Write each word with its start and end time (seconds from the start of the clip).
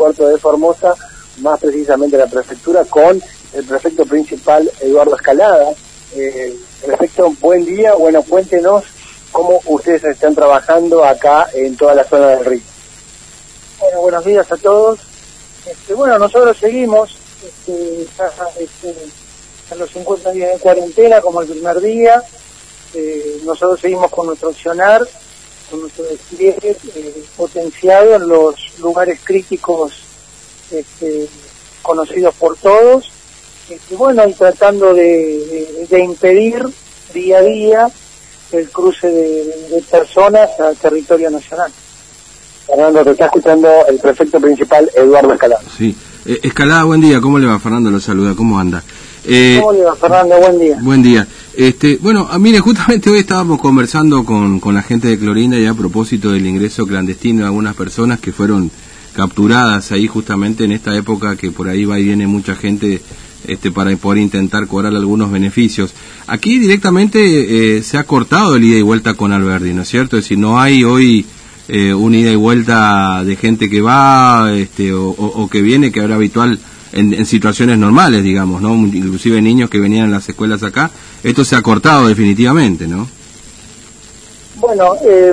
puerto 0.00 0.26
de 0.26 0.38
Formosa, 0.38 0.94
más 1.42 1.60
precisamente 1.60 2.16
la 2.16 2.26
prefectura, 2.26 2.86
con 2.86 3.22
el 3.52 3.64
prefecto 3.66 4.06
principal 4.06 4.70
Eduardo 4.80 5.14
Escalada. 5.14 5.74
Eh, 6.16 6.56
prefecto, 6.86 7.30
buen 7.38 7.66
día, 7.66 7.92
bueno, 7.92 8.22
cuéntenos 8.22 8.84
cómo 9.30 9.60
ustedes 9.66 10.02
están 10.04 10.34
trabajando 10.34 11.04
acá 11.04 11.50
en 11.52 11.76
toda 11.76 11.94
la 11.94 12.04
zona 12.04 12.28
del 12.28 12.46
río. 12.46 12.62
Bueno, 13.78 14.00
buenos 14.00 14.24
días 14.24 14.50
a 14.50 14.56
todos. 14.56 15.00
Este, 15.66 15.92
bueno, 15.92 16.18
nosotros 16.18 16.56
seguimos 16.56 17.18
este, 17.44 18.06
este, 18.58 18.94
a 19.70 19.74
los 19.74 19.90
50 19.90 20.30
días 20.30 20.54
de 20.54 20.60
cuarentena 20.60 21.20
como 21.20 21.42
el 21.42 21.48
primer 21.48 21.78
día. 21.78 22.22
Eh, 22.94 23.42
nosotros 23.44 23.78
seguimos 23.78 24.10
con 24.10 24.28
nuestro 24.28 24.48
accionar, 24.48 25.06
con 25.70 25.80
nuestro 25.80 26.04
despliegue 26.04 26.76
eh, 26.96 27.24
potenciado 27.36 28.16
en 28.16 28.28
los 28.28 28.78
lugares 28.80 29.20
críticos 29.22 29.92
este, 30.70 31.28
conocidos 31.82 32.34
por 32.34 32.56
todos. 32.56 33.10
Este, 33.68 33.94
bueno, 33.94 34.26
y 34.28 34.32
tratando 34.34 34.92
de, 34.92 35.86
impedir 36.02 36.64
día 37.14 37.38
a 37.38 37.42
día 37.42 37.90
el 38.52 38.68
cruce 38.70 39.08
de, 39.08 39.84
personas 39.90 40.50
a 40.58 40.72
territorio 40.74 41.30
nacional. 41.30 41.70
Fernando, 42.66 43.04
te 43.04 43.10
está 43.12 43.26
escuchando 43.26 43.68
el 43.88 43.98
prefecto 43.98 44.40
principal, 44.40 44.90
Eduardo 44.94 45.32
Escalada. 45.32 45.62
Sí. 45.76 45.96
Eh, 46.26 46.40
Escalada, 46.42 46.84
buen 46.84 47.00
día. 47.00 47.20
¿Cómo 47.20 47.38
le 47.38 47.46
va, 47.46 47.58
Fernando? 47.58 47.90
Lo 47.90 48.00
saluda. 48.00 48.34
¿Cómo 48.36 48.58
anda? 48.58 48.82
Eh, 49.24 49.58
¿Cómo 49.60 49.72
le 49.72 49.82
va, 49.82 49.96
Fernando? 49.96 50.36
Buen 50.38 50.58
día. 50.58 50.78
Buen 50.80 51.02
día. 51.02 51.26
Este, 51.56 51.98
bueno, 52.00 52.28
ah, 52.30 52.38
mire, 52.38 52.60
justamente 52.60 53.10
hoy 53.10 53.18
estábamos 53.18 53.60
conversando 53.60 54.24
con, 54.24 54.60
con 54.60 54.74
la 54.74 54.82
gente 54.82 55.08
de 55.08 55.18
Clorinda 55.18 55.58
y 55.58 55.66
a 55.66 55.74
propósito 55.74 56.30
del 56.30 56.46
ingreso 56.46 56.86
clandestino 56.86 57.40
de 57.40 57.46
algunas 57.46 57.74
personas 57.74 58.20
que 58.20 58.32
fueron 58.32 58.70
capturadas 59.14 59.90
ahí 59.90 60.06
justamente 60.06 60.64
en 60.64 60.72
esta 60.72 60.96
época 60.96 61.36
que 61.36 61.50
por 61.50 61.68
ahí 61.68 61.84
va 61.84 61.98
y 61.98 62.04
viene 62.04 62.28
mucha 62.28 62.54
gente 62.54 63.02
este, 63.48 63.72
para 63.72 63.94
poder 63.96 64.22
intentar 64.22 64.68
cobrar 64.68 64.94
algunos 64.94 65.32
beneficios. 65.32 65.92
Aquí 66.28 66.58
directamente 66.60 67.78
eh, 67.78 67.82
se 67.82 67.98
ha 67.98 68.04
cortado 68.04 68.54
el 68.54 68.64
ida 68.64 68.78
y 68.78 68.82
vuelta 68.82 69.14
con 69.14 69.32
Alberdi, 69.32 69.74
¿no 69.74 69.82
es 69.82 69.88
cierto? 69.88 70.16
Es 70.16 70.24
decir, 70.24 70.38
no 70.38 70.60
hay 70.60 70.84
hoy 70.84 71.26
eh, 71.68 71.92
una 71.92 72.16
ida 72.16 72.30
y 72.30 72.36
vuelta 72.36 73.24
de 73.24 73.34
gente 73.34 73.68
que 73.68 73.80
va 73.80 74.52
este, 74.54 74.92
o 74.92 75.48
que 75.50 75.62
viene, 75.62 75.90
que 75.90 76.00
era 76.00 76.14
habitual 76.14 76.60
en, 76.92 77.26
situaciones 77.26 77.78
normales, 77.78 78.22
digamos, 78.22 78.60
¿no? 78.60 78.74
Inclusive 78.74 79.40
niños 79.42 79.70
que 79.70 79.78
venían 79.78 80.08
a 80.08 80.12
las 80.12 80.28
escuelas 80.28 80.62
acá. 80.62 80.90
Esto 81.22 81.44
se 81.44 81.56
ha 81.56 81.62
cortado 81.62 82.08
definitivamente, 82.08 82.86
¿no? 82.86 83.08
Bueno, 84.56 84.94
eh, 85.02 85.32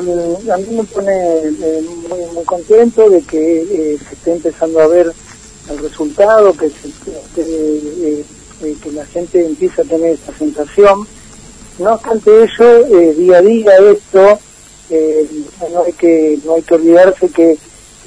a 0.53 0.57
mí 0.57 0.67
me 0.71 0.83
pone 0.85 1.11
eh, 1.11 1.83
muy, 2.09 2.25
muy, 2.33 2.45
contento 2.45 3.09
de 3.09 3.21
que 3.21 3.61
eh, 3.61 3.97
se 3.97 4.15
esté 4.15 4.33
empezando 4.33 4.79
a 4.79 4.87
ver 4.87 5.11
el 5.69 5.77
resultado, 5.79 6.53
que, 6.53 6.71
que, 7.35 8.23
que 8.81 8.91
la 8.91 9.05
gente 9.05 9.45
empieza 9.45 9.81
a 9.81 9.85
tener 9.85 10.11
esta 10.11 10.33
sensación. 10.37 11.07
No 11.79 11.93
obstante 11.93 12.43
eso, 12.43 12.83
día 13.17 13.37
a 13.37 13.41
día 13.41 13.71
esto, 13.91 14.39
no 15.71 15.83
hay 15.83 15.93
que 15.93 16.39
no 16.43 16.55
hay 16.55 16.61
que 16.63 16.73
olvidarse 16.73 17.29
que 17.29 17.57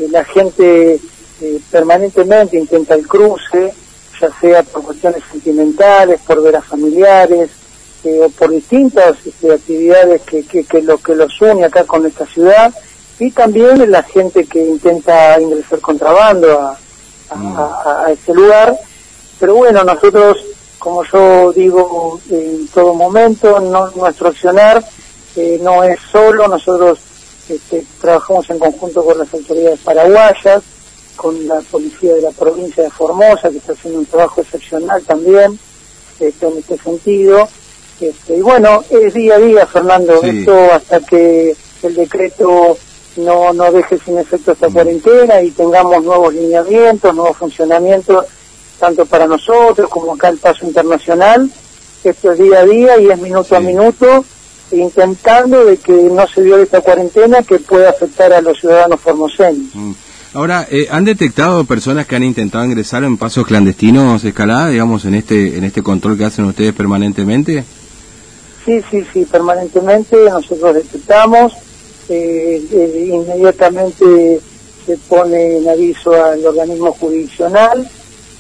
la 0.09 0.25
gente 0.25 0.99
eh, 1.43 1.59
permanentemente 1.71 2.59
intenta 2.59 2.95
el 2.95 3.07
cruce, 3.07 3.73
ya 4.21 4.31
sea 4.41 4.63
por 4.63 4.83
cuestiones 4.83 5.23
sentimentales, 5.31 6.21
por 6.27 6.43
veras 6.43 6.65
familiares, 6.67 7.51
eh, 8.05 8.21
o 8.25 8.31
por 8.31 8.51
distintas 8.51 9.17
este, 9.25 9.53
actividades 9.53 10.23
que, 10.23 10.45
que, 10.45 10.83
lo 10.83 10.99
que 10.99 11.15
los 11.15 11.41
une 11.41 11.65
acá 11.65 11.85
con 11.85 12.07
esta 12.07 12.27
ciudad, 12.27 12.73
y 13.19 13.31
también 13.31 13.91
la 13.91 14.03
gente 14.03 14.47
que 14.47 14.65
intenta 14.65 15.39
ingresar 15.41 15.81
contrabando 15.81 16.59
a, 16.59 16.79
a, 17.31 18.05
a, 18.07 18.13
este 18.13 18.33
lugar. 18.33 18.79
Pero 19.39 19.57
bueno, 19.57 19.85
nosotros, 19.85 20.39
como 20.79 21.05
yo 21.05 21.53
digo 21.53 22.21
en 22.31 22.67
todo 22.69 22.95
momento, 22.95 23.61
no, 23.61 23.91
nuestro 23.91 24.29
accionar 24.29 24.83
eh, 25.37 25.59
no 25.63 25.85
es 25.85 25.99
solo, 26.11 26.49
nosotros 26.49 26.99
este, 27.49 27.85
trabajamos 28.01 28.49
en 28.51 28.59
conjunto 28.59 29.05
con 29.05 29.19
las 29.19 29.33
autoridades 29.33 29.81
paraguayas, 29.81 30.63
con 31.17 31.47
la 31.47 31.61
policía 31.71 32.15
de 32.15 32.23
la 32.23 32.31
provincia 32.31 32.83
de 32.83 32.91
Formosa, 32.91 33.51
que 33.51 33.59
está 33.59 33.73
haciendo 33.73 34.01
un 34.01 34.07
trabajo 34.07 34.41
excepcional 34.41 35.03
también 35.03 35.59
este, 36.19 36.47
en 36.47 36.59
este 36.59 36.79
sentido. 36.79 37.49
Este, 38.01 38.37
y 38.37 38.41
bueno, 38.41 38.83
es 38.89 39.13
día 39.13 39.35
a 39.35 39.39
día, 39.39 39.67
Fernando, 39.67 40.23
esto 40.23 40.73
hasta 40.73 41.01
que 41.01 41.55
el 41.83 41.95
decreto 41.95 42.79
no, 43.17 43.53
no 43.53 43.73
deje 43.73 43.99
sin 43.99 44.19
efecto 44.19 44.53
esta 44.53 44.69
mm. 44.69 44.73
cuarentena 44.73 45.43
y 45.43 45.51
tengamos 45.51 46.03
nuevos 46.03 46.33
lineamientos, 46.33 47.15
nuevos 47.15 47.37
funcionamientos, 47.37 48.25
tanto 48.79 49.05
para 49.05 49.27
nosotros 49.27 49.89
como 49.91 50.15
acá 50.15 50.29
el 50.29 50.39
paso 50.39 50.67
internacional. 50.67 51.51
Esto 52.03 52.33
es 52.33 52.39
día 52.39 52.61
a 52.61 52.65
día 52.65 53.01
y 53.01 53.11
es 53.11 53.21
minuto 53.21 53.55
a 53.55 53.61
minuto, 53.61 54.25
intentando 54.71 55.67
de 55.67 55.77
que 55.77 55.93
no 55.93 56.27
se 56.27 56.41
viole 56.41 56.63
esta 56.63 56.81
cuarentena 56.81 57.43
que 57.43 57.59
pueda 57.59 57.91
afectar 57.91 58.33
a 58.33 58.41
los 58.41 58.59
ciudadanos 58.59 59.01
formoseños. 59.01 59.75
Mm. 59.75 59.93
Ahora, 60.33 60.67
eh, 60.71 60.87
¿han 60.91 61.05
detectado 61.05 61.65
personas 61.65 62.07
que 62.07 62.15
han 62.15 62.23
intentado 62.23 62.65
ingresar 62.65 63.03
en 63.03 63.19
pasos 63.19 63.45
clandestinos 63.45 64.23
escalada, 64.25 64.69
digamos, 64.69 65.05
en 65.05 65.17
este 65.17 65.59
en 65.59 65.65
este 65.65 65.83
control 65.83 66.17
que 66.17 66.25
hacen 66.25 66.45
ustedes 66.45 66.73
permanentemente? 66.73 67.65
Sí, 68.65 68.83
sí, 68.91 69.05
sí, 69.13 69.25
permanentemente 69.25 70.17
nosotros 70.29 70.75
detectamos, 70.75 71.53
eh, 72.09 72.63
eh, 72.73 73.11
inmediatamente 73.13 74.41
se 74.85 74.97
pone 75.09 75.59
en 75.59 75.69
aviso 75.69 76.13
al 76.13 76.45
organismo 76.45 76.93
jurisdiccional, 76.93 77.89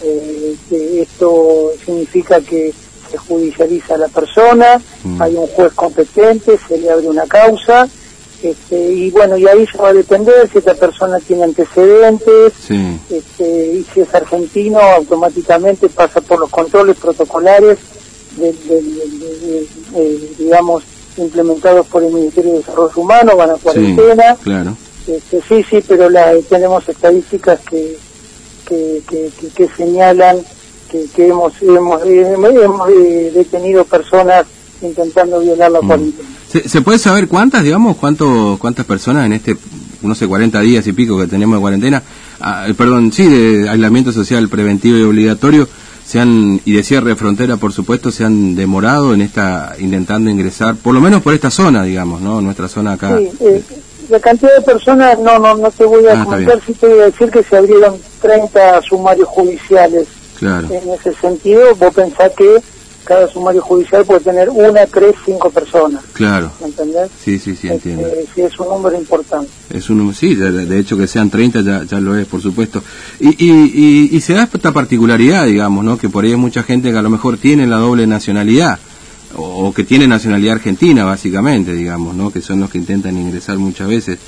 que 0.00 1.02
esto 1.02 1.72
significa 1.84 2.40
que 2.40 2.72
se 3.10 3.18
judicializa 3.18 3.94
a 3.94 3.98
la 3.98 4.08
persona, 4.08 4.80
mm. 5.04 5.20
hay 5.20 5.34
un 5.34 5.46
juez 5.48 5.72
competente, 5.74 6.58
se 6.66 6.78
le 6.78 6.90
abre 6.90 7.08
una 7.08 7.26
causa, 7.26 7.88
este, 8.42 8.92
y 8.92 9.10
bueno, 9.10 9.36
y 9.36 9.46
ahí 9.46 9.66
se 9.66 9.76
va 9.76 9.88
a 9.88 9.92
depender 9.92 10.48
si 10.50 10.58
esta 10.58 10.74
persona 10.74 11.18
tiene 11.18 11.44
antecedentes, 11.44 12.52
este, 13.10 13.66
y 13.74 13.86
si 13.92 14.00
es 14.00 14.14
argentino, 14.14 14.78
automáticamente 14.78 15.88
pasa 15.90 16.20
por 16.20 16.40
los 16.40 16.50
controles 16.50 16.96
protocolares, 16.96 17.78
digamos, 20.38 20.84
implementados 21.16 21.86
por 21.86 22.02
el 22.02 22.12
Ministerio 22.12 22.52
de 22.52 22.58
Desarrollo 22.58 22.92
Humano, 22.96 23.36
van 23.36 23.50
a 23.50 23.54
cuarentena. 23.54 24.36
Sí, 24.36 24.42
claro. 24.44 24.76
Este, 25.06 25.40
sí, 25.48 25.64
sí, 25.68 25.84
pero 25.86 26.08
la, 26.08 26.32
tenemos 26.48 26.88
estadísticas 26.88 27.60
que, 27.60 27.96
que, 28.66 29.02
que, 29.54 29.68
señalan 29.76 30.38
que, 30.90 31.06
que 31.14 31.28
hemos, 31.28 31.52
hemos, 31.62 32.02
hemos, 32.04 32.90
eh, 32.90 33.32
detenido 33.34 33.84
personas 33.84 34.46
intentando 34.82 35.40
violar 35.40 35.70
la 35.72 35.80
mm. 35.82 35.86
cuarentena. 35.86 36.28
¿Se, 36.48 36.80
puede 36.80 36.98
saber 36.98 37.28
cuántas, 37.28 37.62
digamos, 37.62 37.96
cuánto, 37.96 38.56
cuántas 38.60 38.84
personas 38.84 39.26
en 39.26 39.34
este, 39.34 39.56
no 40.02 40.14
sé, 40.14 40.26
40 40.26 40.60
días 40.60 40.86
y 40.86 40.92
pico 40.92 41.18
que 41.18 41.28
tenemos 41.28 41.56
de 41.56 41.60
cuarentena, 41.60 42.02
ah, 42.40 42.66
perdón, 42.76 43.12
sí, 43.12 43.26
de 43.26 43.68
aislamiento 43.68 44.10
social 44.12 44.48
preventivo 44.48 44.98
y 44.98 45.02
obligatorio, 45.02 45.68
se 46.10 46.18
han, 46.18 46.60
y 46.64 46.72
de 46.72 46.82
cierre 46.82 47.10
de 47.10 47.14
frontera, 47.14 47.56
por 47.56 47.72
supuesto, 47.72 48.10
se 48.10 48.24
han 48.24 48.56
demorado 48.56 49.14
en 49.14 49.20
esta, 49.20 49.76
intentando 49.78 50.28
ingresar, 50.28 50.74
por 50.74 50.92
lo 50.92 51.00
menos 51.00 51.22
por 51.22 51.34
esta 51.34 51.52
zona, 51.52 51.84
digamos, 51.84 52.20
¿no? 52.20 52.40
Nuestra 52.40 52.66
zona 52.66 52.94
acá. 52.94 53.16
Sí, 53.16 53.30
eh, 53.38 53.62
la 54.08 54.18
cantidad 54.18 54.56
de 54.56 54.62
personas, 54.62 55.16
no, 55.20 55.38
no, 55.38 55.54
no 55.54 55.70
te 55.70 55.84
voy 55.84 56.04
a 56.08 56.20
ah, 56.20 56.24
contar, 56.24 56.60
sí 56.66 56.72
te 56.72 56.88
voy 56.88 56.98
a 56.98 57.04
decir 57.04 57.30
que 57.30 57.44
se 57.44 57.56
abrieron 57.56 57.94
30 58.22 58.82
sumarios 58.82 59.28
judiciales. 59.28 60.08
Claro. 60.36 60.66
En 60.72 60.90
ese 60.90 61.12
sentido, 61.12 61.76
vos 61.76 61.94
pensás 61.94 62.32
que 62.36 62.60
cada 63.04 63.28
sumario 63.28 63.62
judicial 63.62 64.04
puede 64.04 64.20
tener 64.20 64.48
una, 64.50 64.86
tres, 64.86 65.14
cinco 65.24 65.50
personas. 65.50 66.02
Claro. 66.12 66.50
¿Me 66.60 66.66
entendés? 66.66 67.10
Sí, 67.22 67.38
sí, 67.38 67.56
sí, 67.56 67.68
este, 67.68 67.92
entiendo. 67.92 68.08
sí, 68.34 68.42
es 68.42 68.58
un 68.58 68.68
número 68.68 68.96
importante. 68.96 69.50
Es 69.70 69.90
un 69.90 70.14
sí, 70.14 70.34
de, 70.34 70.78
hecho 70.78 70.96
que 70.96 71.06
sean 71.06 71.30
30 71.30 71.62
ya, 71.62 71.84
ya 71.84 72.00
lo 72.00 72.16
es, 72.16 72.26
por 72.26 72.40
supuesto. 72.40 72.82
Y, 73.18 73.28
y, 73.44 74.16
y, 74.16 74.20
se 74.20 74.34
da 74.34 74.44
esta 74.44 74.72
particularidad, 74.72 75.46
digamos, 75.46 75.84
¿no? 75.84 75.96
Que 75.96 76.08
por 76.08 76.24
ahí 76.24 76.30
hay 76.30 76.36
mucha 76.36 76.62
gente 76.62 76.90
que 76.90 76.98
a 76.98 77.02
lo 77.02 77.10
mejor 77.10 77.38
tiene 77.38 77.66
la 77.66 77.76
doble 77.76 78.06
nacionalidad, 78.06 78.78
o, 79.36 79.72
que 79.72 79.84
tiene 79.84 80.06
nacionalidad 80.06 80.56
argentina, 80.56 81.04
básicamente, 81.04 81.72
digamos, 81.72 82.14
¿no? 82.14 82.30
Que 82.30 82.40
son 82.40 82.60
los 82.60 82.70
que 82.70 82.78
intentan 82.78 83.16
ingresar 83.16 83.58
muchas 83.58 83.88
veces. 83.88 84.18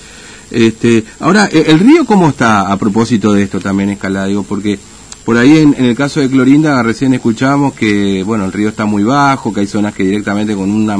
Este, 0.51 1.05
ahora, 1.21 1.47
¿el 1.47 1.79
río 1.79 2.05
cómo 2.05 2.29
está 2.29 2.71
a 2.71 2.77
propósito 2.77 3.33
de 3.33 3.43
esto 3.43 3.59
también, 3.59 3.91
Escalada? 3.91 4.27
Digo, 4.27 4.43
porque 4.43 4.79
por 5.25 5.37
ahí 5.37 5.59
en, 5.59 5.75
el 5.85 5.97
caso 5.97 6.21
de 6.21 6.29
Clorinda 6.29 6.83
recién 6.83 7.15
escuchábamos 7.15 7.75
que 7.75 8.23
bueno 8.25 8.45
el 8.45 8.53
río 8.53 8.69
está 8.69 8.87
muy 8.87 9.05
bajo, 9.05 9.53
que 9.53 9.61
hay 9.61 9.67
zonas 9.67 9.95
que 9.95 10.03
directamente 10.03 10.55
con 10.55 10.71
una 10.71 10.97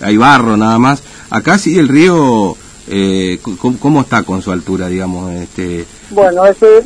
hay 0.00 0.16
barro 0.16 0.56
nada 0.56 0.78
más. 0.78 1.02
Acá 1.30 1.58
sí 1.58 1.78
el 1.78 1.88
río 1.88 2.56
eh, 2.88 3.38
¿cómo, 3.80 4.00
está 4.00 4.22
con 4.22 4.42
su 4.42 4.50
altura, 4.50 4.88
digamos? 4.88 5.32
este 5.32 5.86
Bueno, 6.10 6.44
ese, 6.46 6.82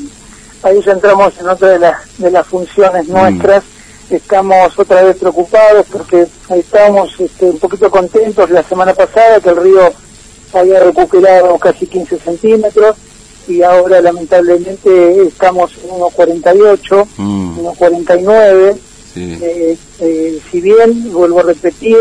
ahí 0.62 0.80
ya 0.84 0.92
entramos 0.92 1.32
en 1.38 1.48
otra 1.48 1.68
de, 1.68 1.78
las 1.78 2.18
de 2.18 2.30
las 2.30 2.46
funciones 2.46 3.08
mm. 3.08 3.12
nuestras. 3.12 3.64
Estamos 4.10 4.78
otra 4.78 5.02
vez 5.02 5.16
preocupados 5.16 5.86
porque 5.90 6.26
estábamos 6.50 7.18
este, 7.18 7.46
un 7.46 7.58
poquito 7.58 7.90
contentos 7.90 8.50
la 8.50 8.62
semana 8.62 8.92
pasada 8.92 9.40
que 9.40 9.48
el 9.48 9.56
río 9.56 9.92
había 10.52 10.80
recuperado 10.80 11.58
casi 11.58 11.86
15 11.86 12.18
centímetros 12.18 12.96
y 13.48 13.62
ahora 13.62 14.00
lamentablemente 14.00 15.22
estamos 15.22 15.72
en 15.82 15.90
1.48, 15.90 17.06
Mm. 17.16 17.58
1.49. 17.60 18.76
Sí. 19.12 19.38
Eh, 19.40 19.76
eh, 20.00 20.38
si 20.50 20.60
bien, 20.60 21.12
vuelvo 21.12 21.40
a 21.40 21.44
repetir, 21.44 21.98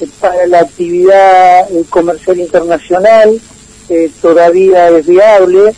eh, 0.00 0.08
para 0.20 0.46
la 0.46 0.60
actividad 0.60 1.70
eh, 1.72 1.84
comercial 1.90 2.38
internacional 2.38 3.40
eh, 3.88 4.10
todavía 4.20 4.88
es 4.90 5.06
viable, 5.06 5.74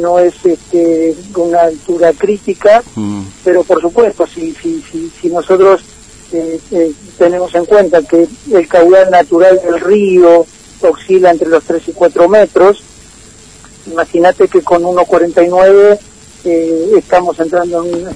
no 0.00 0.18
es 0.18 0.34
este, 0.44 1.14
una 1.36 1.62
altura 1.62 2.12
crítica, 2.12 2.82
Mm. 2.94 3.22
pero 3.44 3.64
por 3.64 3.80
supuesto, 3.80 4.26
si, 4.26 4.52
si, 4.54 4.82
si, 4.90 5.10
si 5.20 5.28
nosotros 5.28 5.82
tenemos 7.16 7.54
en 7.54 7.64
cuenta 7.64 8.02
que 8.02 8.26
el 8.52 8.68
caudal 8.68 9.10
natural 9.10 9.58
del 9.64 9.80
río 9.80 10.44
oscila 10.82 11.30
entre 11.30 11.48
los 11.48 11.64
3 11.64 11.88
y 11.88 11.92
4 11.92 12.28
metros, 12.28 12.82
imagínate 13.90 14.48
que 14.48 14.62
con 14.62 14.82
1,49 14.82 15.98
eh, 16.44 16.90
estamos 16.96 17.38
entrando 17.40 17.84
en, 17.84 18.06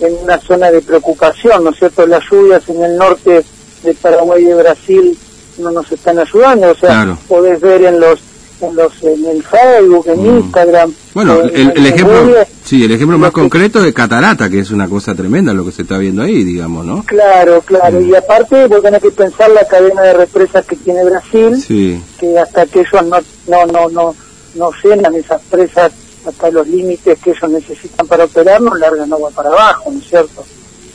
en 0.06 0.14
una 0.22 0.38
zona 0.40 0.70
de 0.70 0.80
preocupación, 0.80 1.64
¿no 1.64 1.70
es 1.70 1.78
cierto? 1.78 2.06
Las 2.06 2.22
lluvias 2.30 2.68
en 2.68 2.82
el 2.82 2.96
norte 2.96 3.44
de 3.82 3.94
Paraguay 3.94 4.42
y 4.42 4.46
de 4.46 4.54
Brasil 4.54 5.18
no 5.58 5.70
nos 5.70 5.90
están 5.92 6.18
ayudando, 6.18 6.70
o 6.70 6.74
sea, 6.74 6.88
Claro. 6.90 7.18
podés 7.28 7.60
ver 7.60 7.82
en 7.84 8.00
los 8.00 8.20
en 8.62 8.76
los 8.76 8.92
en 9.02 9.24
el 9.24 9.42
Facebook, 9.42 10.06
en 10.06 10.20
Mm. 10.22 10.38
Instagram. 10.40 10.92
Bueno, 11.14 11.40
eh, 11.44 11.50
el, 11.54 11.70
el 11.70 11.76
en 11.78 11.86
ejemplo, 11.94 12.34
sí, 12.62 12.84
el 12.84 12.92
ejemplo 12.92 13.14
lo 13.16 13.18
más 13.18 13.30
que- 13.30 13.40
concreto 13.40 13.82
es 13.82 13.94
Catarata, 13.94 14.50
que 14.50 14.58
es 14.58 14.70
una 14.70 14.86
cosa 14.86 15.14
tremenda 15.14 15.54
lo 15.54 15.64
que 15.64 15.72
se 15.72 15.80
está 15.82 15.96
viendo 15.96 16.20
ahí, 16.22 16.44
digamos, 16.44 16.84
¿no? 16.84 17.02
Claro, 17.06 17.62
claro, 17.62 17.98
Mm. 18.00 18.10
y 18.10 18.14
aparte 18.14 18.66
vos 18.66 18.82
tenés 18.82 19.00
que 19.02 19.10
pensar 19.12 19.48
la 19.50 19.64
cadena 19.66 20.02
de 20.02 20.12
represas 20.12 20.66
que 20.66 20.76
tiene 20.76 21.02
Brasil, 21.04 21.58
Sí, 21.58 22.02
que 22.18 22.38
hasta 22.38 22.66
que 22.66 22.80
ellos 22.80 23.02
no 23.06 23.18
no 23.48 23.66
no 23.72 23.88
no 23.88 24.14
no 24.54 24.70
llenan 24.82 25.14
esas 25.14 25.40
presas 25.42 25.92
hasta 26.26 26.50
los 26.50 26.66
límites 26.68 27.18
que 27.18 27.30
ellos 27.30 27.50
necesitan 27.50 28.06
para 28.06 28.24
operar, 28.24 28.60
no 28.60 28.74
largan 28.74 29.12
agua 29.12 29.30
para 29.30 29.48
abajo, 29.50 29.90
¿no 29.90 29.98
es 29.98 30.08
cierto? 30.08 30.44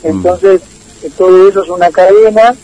Mm. 0.02 0.06
Entonces, 0.06 0.60
eh, 1.02 1.10
todo 1.16 1.48
eso 1.48 1.62
es 1.62 1.68
una 1.68 1.90
cadena, 1.90 2.54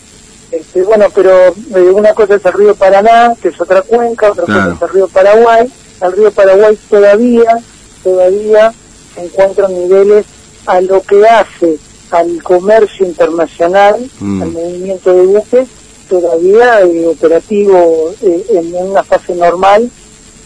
este, 0.51 0.83
bueno, 0.83 1.07
pero 1.13 1.47
eh, 1.47 1.91
una 1.93 2.13
cosa 2.13 2.35
es 2.35 2.45
el 2.45 2.53
río 2.53 2.75
Paraná, 2.75 3.33
que 3.41 3.49
es 3.49 3.59
otra 3.59 3.81
cuenca, 3.81 4.31
otra 4.31 4.45
Claro. 4.45 4.71
cosa 4.73 4.75
es 4.75 4.81
el 4.81 4.89
río 4.95 5.07
Paraguay, 5.09 5.73
el 6.01 6.11
río 6.13 6.31
Paraguay 6.31 6.77
todavía, 6.89 7.57
todavía 8.03 8.73
se 9.15 9.23
encuentran 9.25 9.73
niveles 9.73 10.25
a 10.65 10.79
lo 10.81 11.01
que 11.01 11.25
hace 11.27 11.77
al 12.11 12.41
comercio 12.43 13.05
internacional, 13.05 14.09
Mm. 14.19 14.41
al 14.43 14.51
movimiento 14.51 15.13
de 15.13 15.21
buques, 15.25 15.67
todavía 16.09 16.81
eh, 16.81 17.07
operativo 17.07 18.13
eh, 18.21 18.45
en 18.51 18.75
una 18.75 19.03
fase 19.03 19.33
normal, 19.35 19.89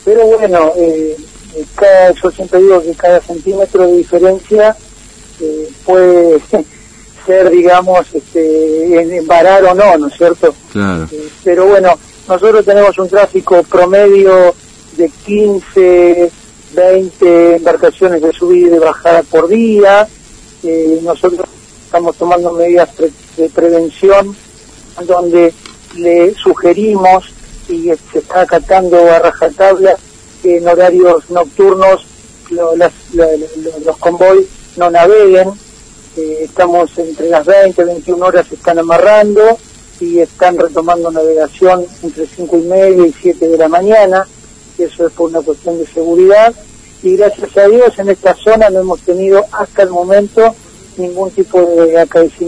pero 0.07 0.25
bueno, 0.37 0.71
eh, 0.77 1.17
eh, 1.53 1.65
cada, 1.75 2.11
yo 2.13 2.31
siempre 2.31 2.61
digo 2.61 2.81
que 2.81 2.93
cada 2.93 3.19
centímetro 3.19 3.85
de 3.85 3.97
diferencia 3.97 4.73
eh, 5.41 5.69
puede 5.85 6.39
ser, 7.25 7.49
digamos, 7.49 8.05
este, 8.13 9.01
en, 9.01 9.11
en 9.11 9.27
varar 9.27 9.65
o 9.65 9.73
no, 9.73 9.97
¿no 9.97 10.07
es 10.07 10.13
cierto? 10.15 10.55
claro. 10.71 11.09
Eh, 11.11 11.27
pero 11.43 11.65
bueno, 11.65 11.89
nosotros 12.29 12.63
tenemos 12.63 12.97
un 12.99 13.09
tráfico 13.09 13.61
promedio 13.63 14.55
de 14.95 15.09
15, 15.25 16.31
20 16.73 17.55
embarcaciones 17.57 18.21
de 18.21 18.31
subida 18.31 18.67
y 18.67 18.69
de 18.71 18.79
bajada 18.79 19.23
por 19.23 19.49
día. 19.49 20.07
Eh, 20.63 20.99
nosotros 21.03 21.45
estamos 21.85 22.15
tomando 22.15 22.53
medidas 22.53 22.87
pre- 22.95 23.11
de 23.35 23.49
prevención 23.49 24.33
donde 25.05 25.53
le 25.97 26.33
sugerimos 26.35 27.25
y 27.69 27.91
se 28.11 28.19
está 28.19 28.41
acatando 28.41 28.97
a 29.11 29.19
rajatabla 29.19 29.95
en 30.43 30.67
horarios 30.67 31.29
nocturnos 31.29 32.05
los 32.49 33.97
convoys 33.97 34.47
no 34.77 34.89
naveguen. 34.89 35.49
Eh, 36.15 36.39
estamos 36.43 36.97
entre 36.97 37.29
las 37.29 37.45
20 37.45 37.81
y 37.81 37.85
21 37.85 38.25
horas 38.25 38.47
se 38.47 38.55
están 38.55 38.79
amarrando 38.79 39.57
y 39.99 40.19
están 40.19 40.57
retomando 40.57 41.11
navegación 41.11 41.85
entre 42.01 42.25
5 42.25 42.57
y 42.57 42.61
media 42.61 43.07
y 43.07 43.13
7 43.13 43.49
de 43.49 43.57
la 43.57 43.67
mañana, 43.67 44.27
eso 44.77 45.07
es 45.07 45.13
por 45.13 45.29
una 45.29 45.41
cuestión 45.41 45.77
de 45.77 45.87
seguridad. 45.87 46.53
Y 47.03 47.15
gracias 47.17 47.55
a 47.57 47.67
Dios 47.67 47.97
en 47.99 48.09
esta 48.09 48.33
zona 48.33 48.69
no 48.69 48.79
hemos 48.79 49.01
tenido 49.01 49.45
hasta 49.51 49.83
el 49.83 49.89
momento 49.89 50.55
ningún 50.97 51.29
tipo 51.31 51.61
de 51.61 51.99
acaecimiento. 51.99 52.45